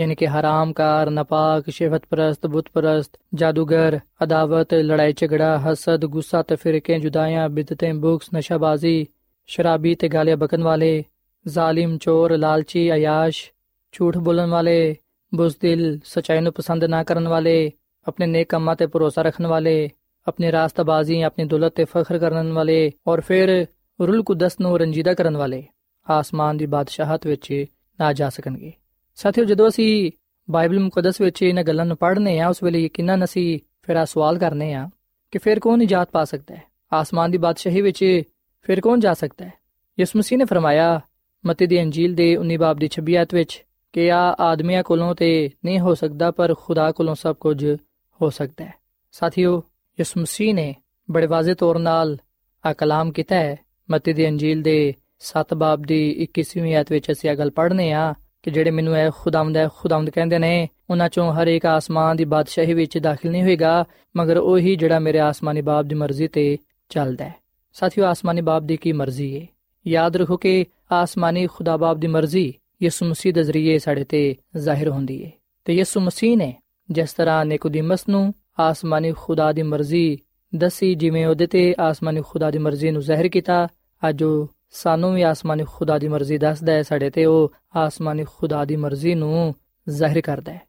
[0.00, 6.98] ਯਾਨੀ ਕਿ ਹਰਾਮਕਾਰ ਨਪਾਕ, ਸ਼ੇਵਤ ਪ੍ਰਸਤ, ਬੁੱਤ ਪ੍ਰਸਤ, ਜਾਦੂਗਰ, ਅਦਾਵਤ, ਲੜਾਈ, ਝਗੜਾ, ਹਸਦ, ਗੁੱਸਾ ਤਫਰਕੇ
[6.98, 9.06] ਜੁਦਾਈਆਂ ਬਿਦਤیں ਬੁਕਸ, ਨਸ਼ਾਬਾਜ਼ੀ,
[9.46, 11.04] ਸ਼ਰਾਬੀ ਤੇ ਗਾਲੀਆਂ ਬਕਨ ਵਾਲੇ,
[11.46, 13.50] ਜ਼ਾਲਿਮ, ਚੋਰ, ਲਾਲਚੀ ਆਯਾਸ਼
[13.92, 14.96] ਝੂਠ ਬੋਲਣ ਵਾਲੇ
[15.34, 17.72] ਬੁਜ਼ਦਿਲ ਸਚਾਈ ਨੂੰ ਪਸੰਦ ਨਾ ਕਰਨ ਵਾਲੇ,
[18.08, 19.90] ਆਪਣੇ ਨੇਕ ਕੰਮਾਂ ਤੇ ਭਰੋਸਾ ਰੱਖਣ ਵਾਲੇ,
[20.28, 23.66] ਆਪਣੇ ਰਾਸਤਬਾਜ਼ੀ, ਆਪਣੀ ਦੌਲਤ ਤੇ ਫਖਰ ਕਰਨ ਵਾਲੇ ਔਰ ਫਿਰ
[24.00, 25.66] ਰੁਲ ਕੁਦਸ ਨੂੰ ਰੰਜੀਦਾ ਕਰਨ ਵਾਲੇ,
[26.10, 27.64] ਆਸਮਾਨ ਦੀ ਬਾਦਸ਼ਾਹਤ ਵਿੱਚ
[28.00, 28.72] ਨਾ ਜਾ ਸਕਣਗੇ।
[29.14, 30.12] ਸਾਥੀਓ, ਜਦੋਂ ਅਸੀਂ
[30.50, 34.38] ਬਾਈਬਲ ਮੁਕੱਦਸ ਵਿੱਚ ਇਹਨਾਂ ਗੱਲਾਂ ਨੂੰ ਪੜ੍ਹਨੇ ਆ, ਉਸ ਵੇਲੇ ਯਕੀਨਨ ਅਸੀਂ ਫਿਰ ਆ ਸਵਾਲ
[34.38, 34.90] ਕਰਨੇ ਆ
[35.30, 36.62] ਕਿ ਫਿਰ ਕੌਣ ਨਿਜਾਤ ਪਾ ਸਕਦਾ ਹੈ?
[36.92, 38.22] ਆਸਮਾਨ ਦੀ ਬਾਦਸ਼ਾਹੀ ਵਿੱਚ
[38.62, 39.52] ਫਿਰ ਕੌਣ ਜਾ ਸਕਦਾ ਹੈ?
[40.00, 41.00] ਯਿਸੂ ਮਸੀਹ ਨੇ ਫਰਮਾਇਆ,
[41.46, 45.50] ਮਤੀ ਦੀ ਅੰਜੀਲ ਦੇ 19 ਬਾਬ ਦੀ 26 ਆਇਤ ਵਿੱਚ ਕਿ ਆ ਆਦਮੀਆਂ ਕੋਲੋਂ ਤੇ
[45.64, 47.76] ਨਹੀਂ ਹੋ ਸਕਦਾ, ਪਰ ਖੁਦਾ ਕੋਲੋਂ ਸਭ ਕੁਝ
[48.22, 48.74] ਹੋ ਸਕਦਾ ਹੈ।
[49.12, 49.62] ਸਾਥੀਓ,
[50.00, 50.74] ਯਿਸੂ ਮਸੀਹ ਨੇ
[51.10, 52.18] ਬੜੇ ਵਾਜ਼ੇ ਤੌਰ ਨਾਲ
[52.66, 53.56] ਆ ਕਲਾਮ ਕੀਤਾ ਹੈ।
[53.90, 58.14] ਮਤੀ ਦੀ ਅੰਜੀਲ ਦੇ 7 ਬਾਬ ਦੀ 21ਵੀਂ ਆਇਤ ਵਿੱਚ ਅਸੀਂ ਇਹ ਗੱਲ ਪੜ੍ਹਨੇ ਆ
[58.42, 62.24] ਕਿ ਜਿਹੜੇ ਮੈਨੂੰ ਇਹ ਖੁਦਾਵੰਦ ਹੈ ਖੁਦਾਵੰਦ ਕਹਿੰਦੇ ਨੇ, ਉਹਨਾਂ ਚੋਂ ਹਰ ਇੱਕ ਆਸਮਾਨ ਦੀ
[62.24, 63.84] ਬਾਦਸ਼ਾਹੀ ਵਿੱਚ ਦਾਖਲ ਨਹੀਂ ਹੋਏਗਾ,
[64.16, 67.34] ਮਗਰ ਉਹੀ ਜਿਹੜਾ ਮੇਰੇ ਆਸਮਾਨੀ ਬਾਪ ਦੀ ਮਰਜ਼ੀ ਤੇ ਚੱਲਦਾ ਹੈ।
[67.72, 69.46] ਸਾਥੀਓ, ਆਸਮਾਨੀ ਬਾਪ ਦੀ ਕੀ ਮਰਜ਼ੀ ਹੈ
[69.86, 74.88] ਯਾਦ ਰੱਖੋ ਕਿ ਆਸਮਾਨੀ ਖੁਦਾ ਬਾਪ ਦੀ ਮਰਜ਼ੀ ਯਿਸੂ ਮਸੀਹ ਦੇ ਜ਼ਰੀਏ ਸਾਡੇ ਤੇ ਜ਼ਾਹਿਰ
[74.88, 75.30] ਹੁੰਦੀ ਹੈ
[75.64, 76.54] ਤੇ ਯਿਸੂ ਮਸੀਹ ਨੇ
[76.90, 80.18] ਜਿਸ ਤਰ੍ਹਾਂ ਨਿਕੋਦੀਮਸ ਨੂੰ ਆਸਮਾਨੀ ਖੁਦਾ ਦੀ ਮਰਜ਼ੀ
[80.54, 83.68] ਦੱਸੀ, ਜਿਵੇਂ ਉਹਦੇ ਤੇ ਆਸਮਾਨੀ ਖੁਦਾ ਦੀ ਮਰਜ਼ੀ ਨੂੰ ਜ਼ਾਹਿਰ ਕੀਤਾ,
[84.08, 88.64] ਅੱਜ ਉਹ ਸਾਨੂੰ ਵੀ ਆਸਮਾਨੀ ਖੁਦਾ ਦੀ ਮਰਜ਼ੀ ਦੱਸਦਾ ਹੈ ਸਾਡੇ ਤੇ ਉਹ ਆਸਮਾਨੀ ਖੁਦਾ
[88.64, 89.54] ਦੀ ਮਰਜ਼ੀ ਨੂੰ
[89.88, 90.60] ਜ਼ਾਹਿਰ ਕਰਦਾ ਹੈ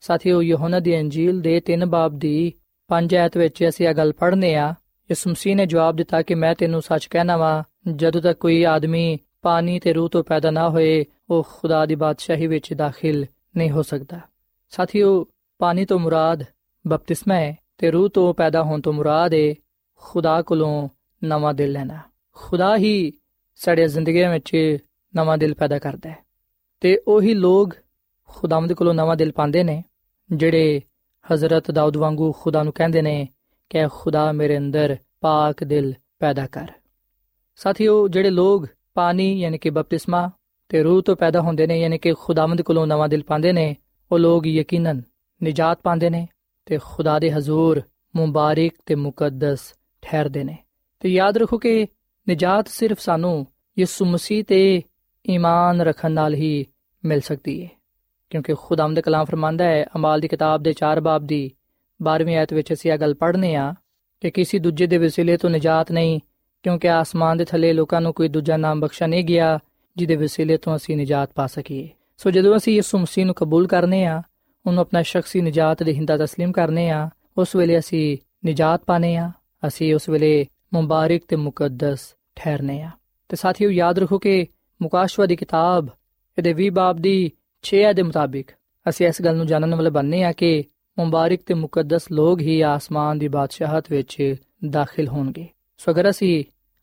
[0.00, 2.52] ਸਾਥੀਓ, ਯਹੋਨਾ ਦੀ ਅੰਜੀਲ ਦੇ 3 ਬਾਬ ਦੀ
[2.90, 4.74] 5 ਐਤ ਵਿੱਚ ਅਸੀਂ ਇਹ ਗੱਲ ਪੜ੍ਹਨੇ ਆ,
[5.10, 7.62] ਯਿਸੂ ਮਸੀਹ ਨੇ ਜਵਾਬ ਦਿੱਤਾ ਕਿ ਮੈਂ ਤੈਨੂੰ ਸੱਚ ਕਹਿਣਾ ਵਾਂ,
[7.96, 12.46] ਜਦੋਂ ਤੱਕ ਕੋਈ ਆਦਮੀ ਪਾਣੀ ਤੇ ਰੂਹ ਤੋਂ ਪੈਦਾ ਨਾ ਹੋਏ ਉਹ ਖੁਦਾ ਦੀ ਬਾਦਸ਼ਾਹੀ
[12.46, 14.20] ਵਿੱਚ ਦਾਖਲ ਨਹੀਂ ਹੋ ਸਕਦਾ।
[14.70, 15.26] ਸਾਥੀਓ,
[15.58, 16.44] ਪਾਣੀ ਤੋਂ ਮੁਰਾਦ
[16.86, 19.54] ਬਪਤਿਸਮਾ ਹੈ ਤੇ ਰੂਹ ਤੋਂ ਪੈਦਾ ਹੋਣ ਤੋਂ ਮੁਰਾਦ ਹੈ
[19.96, 20.88] ਖੁਦਾ ਕੋਲੋਂ
[21.24, 21.98] ਨਵਾਂ ਦਿਲ ਲੈਣਾ।
[22.34, 23.12] ਖੁਦਾ ਹੀ
[23.56, 24.78] ਸਾਡੇ ਜ਼ਿੰਦਗੀਆਂ ਵਿੱਚ
[25.16, 26.18] ਨਵਾਂ ਦਿਲ ਪੈਦਾ ਕਰਦਾ ਹੈ
[26.80, 27.74] ਤੇ ਉਹੀ ਲੋਕ
[28.26, 29.84] ਖੁਦਾਵੰਦ ਕੋਲੋਂ ਨਵਾਂ ਦਿਲ ਪਾਉਂਦੇ ਨੇ,
[30.32, 30.80] ਜਿਹੜੇ
[31.34, 33.28] ਹਜ਼ਰਤ ਦਾਊਦ ਵਾਂਗੂ ਖੁਦਾ ਨੂੰ ਕਹਿੰਦੇ ਨੇ
[33.70, 36.72] ਕਿ ਖੁਦਾ ਮੇਰੇ ਅੰਦਰ ਪਾਕ ਦਿਲ ਪੈਦਾ ਕਰ।
[37.56, 40.30] ਸਾਥੀਓ, ਜਿਹੜੇ ਲੋਕ ਪਾਣੀ ਯਾਨੀ ਕਿ ਬਪਤਿਸਮਾ
[40.68, 43.76] ਤੇ ਰੂਹ ਤੋਂ ਪੈਦਾ ਹੁੰਦੇ ਨੇ, ਯਾਨੀ ਕਿ ਖੁਦਾਵੰਦ ਕੋਲੋਂ ਨਵਾਂ ਦਿਲ ਪਾਉਂਦੇ ਨੇ,
[44.12, 45.02] ਉਹ ਲੋਕ ਯਕੀਨਨ
[45.44, 46.28] ਨਜਾਤ ਪਾਉਂਦੇ ਨੇ
[46.66, 47.82] ਤੇ ਖੁਦਾ ਦੇ ਹਜ਼ੂਰ
[48.16, 49.58] ਮੁਬਾਰਕ ਤੇ ਮੁਕੱਦਸ
[50.02, 50.56] ਠਹਿਰਦੇ ਨੇ।
[51.00, 51.86] ਤੇ ਯਾਦ ਰੱਖੋ ਕਿ
[52.30, 53.46] ਨਜਾਤ ਸਿਰਫ ਸਾਨੂੰ
[53.78, 54.82] ਯਿਸੂ ਮਸੀਹ ਤੇ
[55.30, 56.66] ਈਮਾਨ ਰੱਖਣ ਨਾਲ ਹੀ
[57.04, 57.68] ਮਿਲ ਸਕਦੀ ਹੈ
[58.30, 61.50] ਕਿਉਂਕਿ ਖੁਦਾਮ ਦੇ ਕਲਾਮ ਫਰਮਾਂਦਾ ਹੈ, ਅਮਾਲ ਦੀ ਕਿਤਾਬ ਦੇ 4 ਬਾਬ ਦੀ
[62.00, 63.74] 12ਵੀਂ ਆਇਤ ਵਿੱਚ ਅਸੀਂ ਇਹ ਗੱਲ ਪੜ੍ਹਨੇ ਆ
[64.20, 66.20] ਕਿ ਕਿਸੇ ਦੂਜੇ ਦੇ ਵਸੀਲੇ ਤੋਂ ਨਜਾਤ ਨਹੀਂ,
[66.62, 69.58] ਕਿਉਂਕਿ ਆਸਮਾਨ ਦੇ ਥੱਲੇ ਲੋਕਾਂ ਨੂੰ ਕੋਈ ਦੂਜਾ ਨਾਮ ਬਖਸ਼ਿਆ ਨਹੀਂ ਗਿਆ
[69.97, 74.05] ਜਿਹਦੇ ਵਸੀਲੇ ਤੋਂ ਅਸੀਂ ਨਜਾਤ ਪਾ ਸਕੀਏ ਸੋ ਜਦੋਂ ਅਸੀਂ ਯਿਸੂ ਮਸੀਹ ਨੂੰ ਕਬੂਲ ਕਰਨੇ
[74.05, 74.21] ਆ
[74.65, 79.31] ਉਹਨੂੰ ਆਪਣਾ ਸ਼ਖਸੀ ਨਜਾਤ ਦੇ ਹਿੰਦਾ تسلیم ਕਰਨੇ ਆ ਉਸ ਵੇਲੇ ਅਸੀਂ ਨਜਾਤ ਪਾਣੇ ਆ
[79.67, 82.89] ਅਸੀਂ ਉਸ ਵੇਲੇ ਮੁਬਾਰਕ ਤੇ ਮੁਕੱਦਸ ਠਹਿਰਨੇ ਆ
[83.29, 84.45] ਤੇ ਸਾਥੀਓ ਯਾਦ ਰੱਖੋ ਕਿ
[84.81, 85.89] ਮੁਕਾਸ਼ਵਾ ਦੀ ਕਿਤਾਬ
[86.37, 87.15] ਇਹਦੇ 20 ਬਾਬ ਦੀ
[87.63, 88.51] 6 ਦੇ ਮੁਤਾਬਿਕ
[88.85, 90.63] ਅਸੀਂ ਇਸ ਗੱਲ ਨੂੰ ਜਾਣਨ ਵਾਲੇ ਬਣਨੇ ਆ ਕਿ
[90.97, 94.17] ਮੁਬਾਰਕ ਤੇ ਮੁਕੱਦਸ ਲੋਕ ਹੀ ਆਸਮਾਨ ਦੀ ਬਾਦਸ਼ਾਹਤ ਵਿੱਚ
[94.69, 95.47] ਦਾਖਲ ਹੋਣਗੇ
[95.79, 96.33] ਸੋ ਅਗਰ ਅਸੀਂ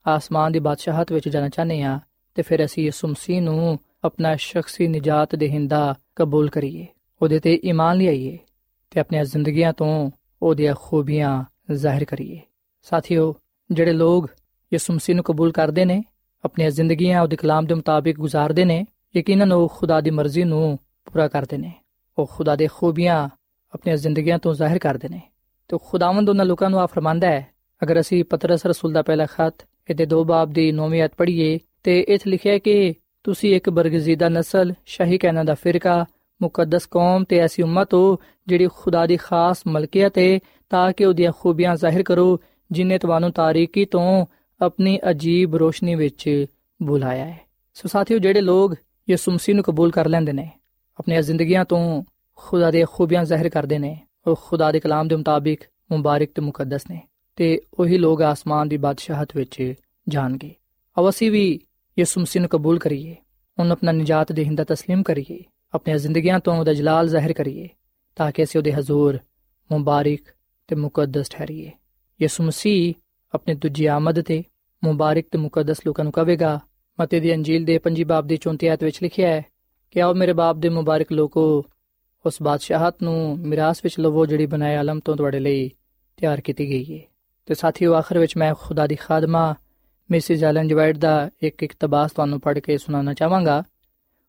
[0.06, 1.98] ਆਸਮਾਨ ਦੀ ਬਾਦਸ਼ਾਹਤ ਵਿੱਚ ਜਾਣਾ ਚਾਹਨੇ ਆ
[2.36, 6.88] ਤੇ ਫਿਰ ਅਸੀਂ ਯਿਸੂ ਮਸੀਹ ਨੂੰ ਆਪਣਾ ਸ਼ਖਸੀ ਨਜਾਤ ਦੇਹਿੰਦਾ ਕਬੂਲ ਕਰੀਏ,
[7.21, 8.38] ਉਹਦੇ ਤੇ ਈਮਾਨ ਲਿਆਈਏ
[8.91, 11.43] ਤੇ ਆਪਣੀਆਂ ਜ਼ਿੰਦਗੀਆਂ ਤੋਂ ਉਹਦੀਆਂ ਖੂਬੀਆਂ
[11.74, 12.39] ਜ਼ਾਹਿਰ ਕਰੀਏ।
[12.84, 13.36] ਸਾਥੀਓ,
[13.71, 14.30] ਜਿਹੜੇ ਲੋਕ
[14.74, 16.04] ਯਿਸੂ ਮਸੀਹ ਨੂੰ ਕਬੂਲ ਕਰਦੇ ਨੇ,
[16.45, 21.28] ਆਪਣੀਆਂ ਜ਼ਿੰਦਗੀਆਂ ਉਹਦੇ ਕਲਾਮ ਦੇ ਮੁਤਾਬਿਕ ਗੁਜ਼ਾਰਦੇ ਨੇ, ਯਕੀਨਨ ਉਹ ਖੁਦਾ ਦੀ ਮਰਜ਼ੀ ਨੂੰ ਪੂਰਾ
[21.28, 21.74] ਕਰਦੇ ਨੇ।
[22.17, 23.30] ਉਹ ਖੁਦਾ ਦੇ ਖੂਬੀਆਂ
[23.74, 25.21] ਆਪਣੀਆਂ ਜ਼ਿੰਦਗੀਆਂ ਤੋਂ ਜ਼ਾਹਿਰ ਕਰਦੇ ਨੇ
[25.67, 27.48] ਤੇ ਖੁਦਾਵੰਦ ਉਹਨਾਂ ਲੋਕਾਂ ਨੂੰ ਆ ਫਰਮਾਂਦਾ ਹੈ।
[27.84, 32.00] ਅਗਰ ਅਸੀਂ ਪਤਰਸ ਰਸੂਲ ਦਾ ਪਹਿਲਾ ਖਤ ਇਹਦੇ ਦੋ ਬਾਬ ਦੀ 9ਵੀਂ ਆਇਤ ਪੜ੍ਹੀਏ ਤੇ
[32.00, 32.93] ਇਥੇ ਲਿਖਿਆ ਹੈ ਕਿ
[33.24, 36.06] ਤੁਸੀਂ ਇੱਕ ਬਰਗਜ਼ੀਦਾ ਨਸਲ, ਸ਼ਾਹੀ ਕਹਿਣਾ ਦਾ ਫਿਰਕਾ,
[36.41, 38.17] ਮੁਕੱਦਸ ਕੌਮ ਤੇ ਐਸੀ ਉਮਤ ਹੋ
[38.48, 42.39] ਜਿਹੜੀ ਖੁਦਾ ਦੀ ਖਾਸ ਮਲਕੀਅਤ ਹੈ ਤਾਂ ਕਿ ਉਹਦੀਆਂ ਖੂਬੀਆਂ ਜ਼ਾਹਿਰ ਕਰੋ,
[42.71, 44.26] ਜਿਨੇ ਤੁਹਾਨੂੰ ਤਾਰੀਕੀ ਤੋਂ
[44.62, 46.45] ਆਪਣੀ ਅਜੀਬ ਰੋਸ਼ਨੀ ਵਿੱਚ
[46.84, 47.39] ਬੁਲਾਇਆ ਹੈ।
[47.74, 48.76] ਸੋ ਸਾਥੀਓ, ਜਿਹੜੇ ਲੋਕ
[49.10, 50.52] ਯਿਸੂ ਮਸੀਹ ਨੂੰ ਕਬੂਲ ਕਰ ਲੈਂਦੇ ਨੇ,
[51.00, 52.04] ਆਪਣੀਆਂ ਜ਼ਿੰਦਗੀਆਂ ਤੋਂ
[52.36, 56.82] ਖੁਦਾ ਦੇ ਖੂਬੀਆਂ ਜ਼ਾਹਿਰ ਕਰਦੇ ਨੇ, ਉਹ ਖੁਦਾ ਦੇ ਕਲਾਮ ਦੇ ਮੁਤਾਬਿਕ ਮੁਬਾਰਕ ਤੇ ਮੁਕੱਦਸ
[56.91, 57.02] ਨੇ
[57.36, 59.74] ਤੇ ਉਹੀ ਲੋਕ ਆਸਮਾਨ ਦੀ ਬਾਦਸ਼ਾਹਤ ਵਿੱਚ
[60.08, 60.52] ਜਾਣਗੇ।
[60.98, 61.60] ਆਓ ਅਸੀਂ ਵੀ
[61.98, 63.16] ਯਿਸੂ ਮਸੀਹ ਨੂੰ ਕਬੂਲ ਕਰੀਏ
[63.59, 65.38] ਉਹਨੂੰ ਆਪਣਾ ਨਜਾਤ ਦੇਹਿੰਦਾ تسلیم ਕਰੀਏ
[65.74, 67.68] ਆਪਣੀਆਂ ਜ਼ਿੰਦਗੀਆਂ ਤੋਂ ਉਹਦਾ ਜਲਾਲ ਜ਼ਾਹਿਰ ਕਰੀਏ
[68.16, 69.18] ਤਾਂ ਕਿ ਅਸੀਂ ਉਹਦੇ ਹਜ਼ੂਰ
[69.72, 70.20] ਮੁਬਾਰਕ
[70.68, 71.70] ਤੇ ਮੁਕੱਦਸ ਠਹਿਰੀਏ
[72.20, 72.94] ਯਿਸੂ ਮਸੀਹ
[73.35, 74.42] ਆਪਣੀ ਦੂਜੀ ਆਮਦ ਤੇ
[74.85, 76.61] ਮੁਬਾਰਕ ਤੇ ਮੁਕੱਦਸ ਲੋਕਾਂ ਨੂੰ ਕਹੇਗਾ
[77.00, 79.42] ਮਤੀ ਦੀ ਅੰਜੀਲ ਦੇ 5 ਬਾਬ ਦੀ 34 ਆਇਤ ਵਿੱਚ ਲਿਖਿਆ ਹੈ
[79.90, 81.64] ਕਿ ਆਓ ਮੇਰੇ ਬਾਪ ਦੇ ਮੁਬਾਰਕ ਲੋਕੋ
[82.24, 85.70] ਉਸ ਬਾਦਸ਼ਾਹਤ ਨੂੰ ਮਿਰਾਸ ਵਿੱਚ ਲਵੋ ਜਿਹੜੀ ਬਣਾਏ ਆਲਮ ਤੋਂ ਤੁਹਾਡੇ ਲਈ
[86.16, 87.04] ਤਿਆਰ ਕੀਤੀ ਗਈ ਹੈ
[87.46, 89.54] ਤੇ ਸਾਥੀਓ ਆਖਰ ਵਿੱਚ ਮੈਂ ਖੁਦਾ ਦੀ ਖਾਦਮਾ
[90.11, 93.63] ਮਿਸਿਸ ਐਲਨ ਜਵਾਈਟ ਦਾ ਇੱਕ ਇਕਤਬਾਸ ਤੁਹਾਨੂੰ ਪੜ੍ਹ ਕੇ ਸੁਣਾਉਣਾ ਚਾਹਾਂਗਾ।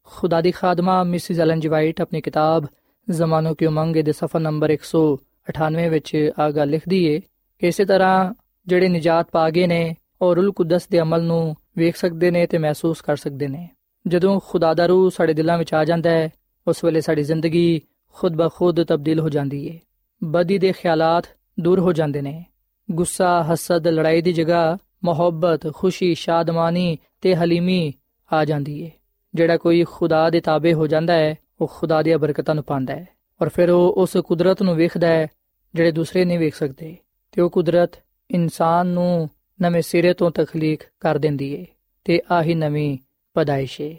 [0.05, 2.65] ਖੁਦਾ ਦੀ ਖਾਦਮਾ, ਮਿਸਿਸ ਐਲਨ ਜਵਾਈਟ ਆਪਣੀ ਕਿਤਾਬ
[3.11, 7.21] ਜ਼ਮਾਨੋ ਕੀ ਉਮੰਗ ਦੇ ਸਫਾ ਨੰਬਰ 198 ਵਿੱਚ ਆ ਗੱਲ ਲਿਖਦੀ ਏ।
[7.59, 8.35] ਕਿ ਇਸੇ ਤਰ੍ਹਾਂ
[8.67, 12.59] ਜਿਹੜੇ ਨਜਾਤ ਪਾ ਗਏ ਨੇ, ਉਹ ਰੂਲ ਕੁਦਸ ਦੇ ਅਮਲ ਨੂੰ ਵੇਖ ਸਕਦੇ ਨੇ ਤੇ
[12.59, 13.69] ਮਹਿਸੂਸ ਕਰ ਸਕਦੇ ਨੇ।
[14.07, 16.29] ਜਦੋਂ ਖੁਦਾ ਦਾ ਰੂਹ ਸਾਡੇ ਦਿਲਾਂ ਵਿੱਚ ਆ ਜਾਂਦਾ ਹੈ,
[16.69, 17.81] ਉਸ ਵੇਲੇ ਸਾਡੀ ਜ਼ਿੰਦਗੀ
[18.13, 19.81] ਖੁਦ ਬਖੁਦ ਤਬਦੀਲ ਹੋ ਜਾਂਦੀ ਏ।
[20.25, 21.25] ਬਦੀ ਦੇ ਖਿਆਲਾਤ
[21.61, 22.45] ਦੂਰ ਹੋ ਜਾਂਦੇ ਨੇ।
[22.91, 27.93] ਗੁੱਸਾ, ਹਸਦ, ਲੜਾਈ ਦੀ ਜਗ੍ਹਾ ਮੁਹੱਬਤ, ਖੁਸ਼ੀ, ਸ਼ਾਦਮਾਨੀ ਤੇ ਹਲੀਮੀ
[28.33, 28.91] ਆ ਜਾਂਦੀ ਏ।
[29.35, 33.09] ਜਿਹੜਾ ਕੋਈ ਖੁਦਾ ਦੇ ਤਾਬੇ ਹੋ ਜਾਂਦਾ ਹੈ, ਉਹ ਖੁਦਾ ਦੀਆਂ ਬਰਕਤਾਂ ਨੂੰ ਪਾਉਂਦਾ ਹੈ।
[33.43, 35.27] ਔਰ ਫਿਰ ਉਹ ਉਸ ਕੁਦਰਤ ਨੂੰ ਵੇਖਦਾ ਹੈ,
[35.75, 36.97] ਜਿਹੜੇ ਦੂਸਰੇ ਨਹੀਂ ਵੇਖ ਸਕਦੇ।
[37.33, 37.91] ਤੇ ਉਹ ਕੁਦਰਤ
[38.31, 39.31] ਇਨਸਾਨ ਨੂੰ
[39.63, 41.67] ਨਵੇਂ ਸਿਰੇ ਤੋਂ ਤਖਲੀਕ ਕਰ ਦਿੰਦੀ ਏ,
[42.05, 42.99] ਤੇ ਆਹੀ ਨਵੀਂ
[43.35, 43.97] ਪਦਾਇਸ਼ ਏ।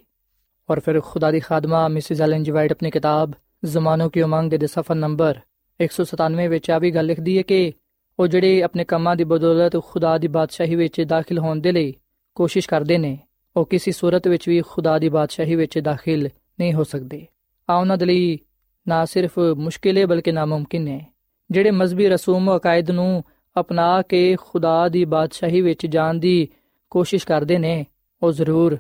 [0.70, 3.32] ਔਰ ਫਿਰ ਖੁਦਾ ਦੀ ਖਾਦਮਾ ਮਿਸਿਸ ਐਲਨ ਜੀ ਵਾਈਟ ਆਪਣੀ ਕਿਤਾਬ
[3.66, 5.40] ਜ਼ਮਾਨੋ ਕੀ ਉਮੰਗ ਦੇ ਸਫਾ ਨੰਬਰ
[5.82, 7.74] 197 ਵਿੱਚ ਆ ਵੀ ਗੱਲ ਲਿਖਦੀ ਏ ਕਿ
[8.20, 11.94] ਉਹ ਜਿਹੜੇ ਆਪਣੇ ਕੰਮਾਂ ਦੀ ਬਦੌਲਤ ਖੁਦਾ ਦੀ ਬਾਦਸ਼ਾਹੀ ਵਿੱਚ ਦਾਖਲ ਹੋਣ ਦੇ ਲਈ
[12.36, 13.20] ਕੋਸ਼ਿਸ਼ ਕਰਦੇ ਨੇ,
[13.58, 17.28] ਉਹ ਕਿਸੇ ਸੂਰਤ ਵਿੱਚ ਵੀ ਖੁਦਾ ਦੀ ਬਾਦਸ਼ਾਹੀ ਵਿੱਚ ਦਾਖਲ ਨਹੀਂ ਹੋ ਸਕਦੇ।
[17.70, 18.40] ਆ ਉਹਨਾਂ ਦੇ ਲਈ
[18.88, 21.14] ਨਾ ਸਿਰਫ ਮੁਸ਼ਕਿਲ ਹੈ, ਬਲਕਿ ਨਾਮੁਮਕਿਨ ਹੈ।
[21.52, 23.24] ਜਿਹੜੇ ਮذਹਬੀ ਰਸੂਮ ਅਕਾਇਦ ਨੂੰ
[23.60, 26.48] ਅਪਣਾ ਕੇ ਖੁਦਾ ਦੀ ਬਾਦਸ਼ਾਹੀ ਵਿੱਚ ਜਾਣ ਦੀ
[26.90, 27.86] ਕੋਸ਼ਿਸ਼ ਕਰਦੇ ਨੇ,
[28.24, 28.78] ਉਹ ਜ਼ਰੂਰ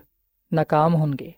[0.59, 1.33] ناکਾਮ ਹੋਣਗੇ।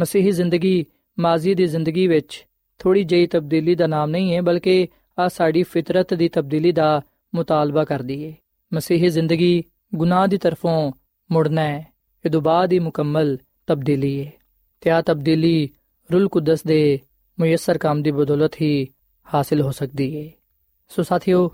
[0.00, 0.86] ਮਸੀਹੀ ਜ਼ਿੰਦਗੀ
[1.18, 2.46] ਮਾਜ਼ੀ ਦੀ ਜ਼ਿੰਦਗੀ ਵਿੱਚ
[2.78, 4.88] ਥੋੜੀ ਜਿਹੀ ਤਬਦੀਲੀ ਦਾ ਨਾਮ ਨਹੀਂ ਹੈ, ਬਲਕਿ
[5.18, 7.02] ਆ ਸਾਡੀ ਫਿਤਰਤ ਦੀ ਤਬਦੀਲੀ ਦਾ
[7.34, 8.32] ਮੁਤਾਲਬਾ ਕਰਦੀ ਹੈ
[8.74, 10.92] ਮਸੀਹੀ ਜ਼ਿੰਦਗੀ ਗੁਨਾਹ ਦੀ ਤਰਫੋਂ
[11.32, 11.94] ਮੁੜਨਾ ਹੈ।
[12.26, 14.32] ਇਹ ਤੋਂ ਬਾਅਦ ਹੀ ਮੁਕੰਮਲ ਤਬਦੀਲੀ ਹੈ।
[14.80, 15.68] ਤੇ ਆ ਤਬਦੀਲੀ
[16.12, 17.00] ਰੂਲ ਕੁਦਸ ਦੇ
[17.40, 18.86] ਮੁਯਸਰ ਕੰਮ ਦੀ ਬਦੌਲਤ ਹੀ
[19.34, 20.32] ਹਾਸਲ ਹੋ ਸਕਦੀ ਹੈ।
[20.88, 21.50] ਸੋ ਸਾਥੀਓ,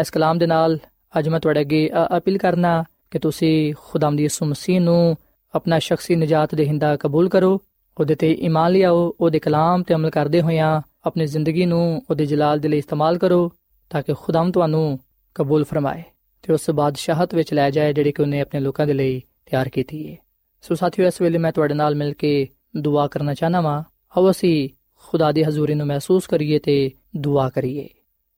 [0.00, 0.78] ਇਸ ਕਲਾਮ ਦੇ ਨਾਲ
[1.18, 5.16] ਅੱਜ ਮੈਂ ਤੁਹਾਡੇ ਅੱਗੇ ਅਪੀਲ ਕਰਨਾ ਕਿ ਤੁਸੀਂ ਖੁਦਾਮ ਦੀ ਯਿਸੂ ਮਸੀਹ ਨੂੰ
[5.54, 7.62] ਆਪਣਾ ਸ਼ਖਸੀ ਨਜਾਤ ਦੇਹਿੰਦਾ ਕਬੂਲ ਕਰੋ।
[8.00, 12.58] ਉਹਦੇ ਤੇ ਈਮਾਨ ਲਿਆਓ, ਉਹਦੇ ਕਲਾਮ ਤੇ ਅਮਲ ਕਰਦੇ ਹੋਇਆਂ ਆਪਣੀ ਜ਼ਿੰਦਗੀ ਨੂੰ ਉਹਦੇ ਜਲਾਲ
[12.58, 13.52] ਦੇ ਲਈ ਇਸਤੇਮਾਲ ਕਰੋ,
[13.90, 14.98] ਤਾਂ ਕਿ ਖੁਦਾਮ ਤੁਹਾਨੂੰ
[15.36, 16.02] ਕਬੂਲ ਫਰਮਾਏ
[16.42, 20.10] ਤੇ ਉਸ ਬਾਦਸ਼ਾਹਤ ਵਿੱਚ ਲੈ ਜਾਏ ਜਿਹੜੀ ਕਿ ਉਹਨੇ ਆਪਣੇ ਲੋਕਾਂ ਦੇ ਲਈ ਤਿਆਰ ਕੀਤੀ
[20.10, 20.16] ਹੈ
[20.64, 23.82] ਸੋ ਸਾਥੀਓ, ਇਸ ਵੇਲੇ ਮੈਂ ਤੁਹਾਡੇ ਨਾਲ ਮਿਲ ਕੇ ਦੁਆ ਕਰਨਾ ਚਾਹਨਾ ਵਾਂ।
[24.16, 24.68] ਆਓ ਅਸੀਂ
[25.04, 27.88] ਖੁਦਾ ਦੀ ਹਜ਼ੂਰੀ ਨੂੰ ਮਹਿਸੂਸ ਕਰੀਏ ਤੇ ਦੁਆ ਕਰੀਏ।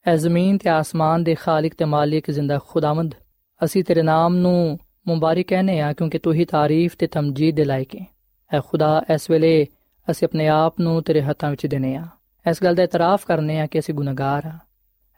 [0.07, 3.15] ਐ ਜ਼ਮੀਨ ਤੇ ਆਸਮਾਨ ਦੇ ਖਾਲਕ ਤੇ ਮਾਲਿਕ ਜ਼ਿੰਦਾ ਖੁਦਾਵੰਦ,
[3.61, 7.97] ਅਸੀਂ ਤੇਰੇ ਨਾਮ ਨੂੰ ਮੁਬਾਰਕ ਕਹਨੇ ਆ ਕਿਉਂਕਿ ਤੂੰ ਹੀ ਤਾਰੀਫ ਤੇ ਤਮਜੀਦ ਦੇ ਲਾਇਕ
[7.97, 8.07] ਹੈ
[8.51, 9.67] ਐ ਖੁਦਾ, ਇਸ ਵੇਲੇ
[10.09, 12.07] ਅਸੀਂ ਆਪਣੇ ਆਪ ਨੂੰ ਤੇਰੇ ਹੱਥਾਂ ਵਿੱਚ ਦੇਨੇ ਆ।
[12.47, 14.59] ਇਸ ਗੱਲ ਦਾ ਇਤਰਾਫ ਕਰਨੇ ਆ ਕਿ ਅਸੀਂ ਗੁਨਾਹਗਾਰ ਆ।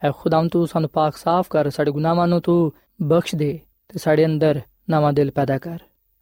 [0.02, 2.72] ਐ ਖੁਦਾਮ ਤੂੰ ਸਾਨੂੰ ਪਾਕ ਸਾਫ਼ ਕਰ ਸਾਡੇ ਗੁਨਾਹਾਂ ਨੂੰ ਤੂੰ
[3.04, 5.78] ਬਖਸ਼ ਦੇ ਤੇ ਸਾਡੇ ਅੰਦਰ ਨਵਾਂ ਦਿਲ ਪੈਦਾ ਕਰ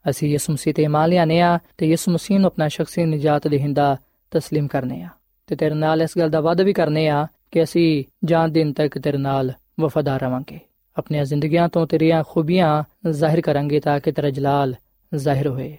[0.05, 3.95] ਅਸੀਂ ਯਿਸੂ ਮਸੀਹ ਤੇ ਇਮਾਨ ਲਿਆਨੇ ਆ ਤੇ ਯਿਸੂ ਮਸੀਹ ਨੂੰ ਆਪਣਾ ਸ਼ਖਸੀ ਨਜਾਤ ਦੇਹਿੰਦਾ
[4.31, 5.09] تسلیم ਕਰਨੇ ਆ
[5.49, 8.97] ਤੇ ਤੇਰੇ ਨਾਲ ਇਸ ਗੱਲ ਦਾ ਵਾਅਦਾ ਵੀ ਕਰਨੇ ਆ ਕਿ ਅਸੀਂ ਜਾਨ ਦਿਨ ਤੱਕ
[8.97, 10.59] ਤੇਰੇ ਨਾਲ ਵਫਾਦਾਰ ਰਵਾਂਗੇ
[10.97, 14.75] ਆਪਣੀਆਂ ਜ਼ਿੰਦਗੀਆਂ ਤੋਂ ਤੇਰੀਆਂ ਖੂਬੀਆਂ ਜ਼ਾਹਿਰ ਕਰਾਂਗੇ ਤਾਂ ਕਿ ਤੇਰਾ ਜਲਾਲ
[15.11, 15.75] ਜ਼ਾਹਿਰ ਹੋਏ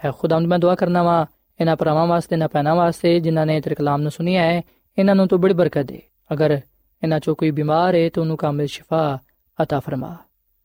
[0.00, 1.26] ਹੈ ਖੁਦਾਵੰਦ ਮੈਂ ਦੁਆ ਕਰਨਾ ਵਾ
[1.60, 4.62] ਇਹਨਾਂ ਪਰਮਾਂ ਵਾਸਤੇ ਨਾ ਪੈਣਾ ਵਾਸਤੇ ਜਿਨ੍ਹਾਂ ਨੇ ਤੇਰੇ ਕਲਾਮ ਨੂੰ ਸੁਨਿਆ ਹੈ
[4.98, 6.00] ਇਹਨਾਂ ਨੂੰ ਤੂੰ ਬੜੀ ਬਰਕਤ ਦੇ
[6.32, 6.60] ਅਗਰ
[7.02, 9.18] ਇਹਨਾਂ ਚੋਂ ਕੋਈ ਬਿਮਾਰ ਹੈ ਤਾਂ ਉਹਨੂੰ ਕਾਮਿਲ ਸ਼ਿਫਾ
[9.58, 10.16] عطا ਫਰਮਾ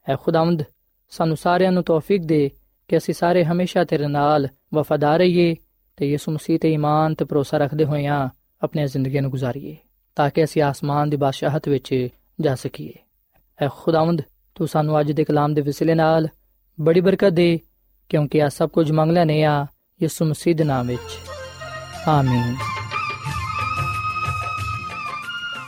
[0.07, 0.63] ਹੈ ਖੁਦਾਵੰਦ
[1.11, 2.49] ਸਾਨੂੰ ਸਾਰਿਆਂ ਨੂੰ ਤੌਫੀਕ ਦੇ
[2.87, 5.55] ਕਿ ਅਸੀਂ ਸਾਰੇ ਹਮੇਸ਼ਾ ਤੇਰੇ ਨਾਲ ਵਫਾਦਾਰ ਰਹੀਏ
[5.97, 8.27] ਤੇ ਯਿਸੂ ਮਸੀਹ ਤੇ ਈਮਾਨ ਤੇ ਭਰੋਸਾ ਰੱਖਦੇ ਹੋਇਆਂ
[8.61, 9.75] ਆਪਣੀਆਂ ਜ਼ਿੰਦਗੀਆਂ ਨੂੰ ਗੁਜ਼ਾਰੀਏ
[10.15, 12.07] ਤਾਂ ਕਿ ਅਸੀਂ ਆਸਮਾਨ ਦੀ ਬਾਦਸ਼ਾਹਤ ਵਿੱਚ
[12.41, 12.93] ਜਾ ਸਕੀਏ
[13.59, 14.21] ਐ ਖੁਦਾਵੰਦ
[14.55, 16.27] ਤੂੰ ਸਾਨੂੰ ਅੱਜ ਦੇ ਕਲਾਮ ਦੇ ਵਸਿਲੇ ਨਾਲ
[16.79, 17.59] ਬੜੀ ਬਰਕਤ ਦੇ
[18.09, 19.65] ਕਿਉਂਕਿ ਆ ਸਭ ਕੁਝ ਮੰਗ ਲੈਨੇ ਆ
[20.01, 21.17] ਯਿਸੂ ਮਸੀਹ ਦੇ ਨਾਮ ਵਿੱਚ
[22.07, 22.55] ਆਮੀਨ